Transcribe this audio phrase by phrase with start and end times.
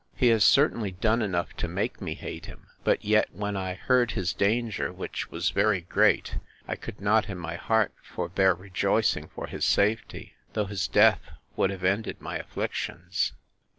[0.15, 4.13] He has certainly done enough to make me hate him; but yet, when I heard
[4.13, 9.45] his danger, which was very great, I could not in my heart forbear rejoicing for
[9.45, 11.21] his safety; though his death
[11.55, 13.33] would have ended my afflictions.